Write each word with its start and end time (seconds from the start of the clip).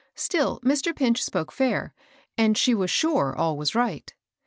Still 0.15 0.59
Mr. 0.61 0.95
Pinch 0.95 1.23
spoke 1.23 1.51
fair, 1.51 1.93
and 2.35 2.57
she 2.57 2.73
was 2.73 2.89
sure 2.89 3.35
all 3.37 3.55
was 3.55 3.75
right. 3.75 4.11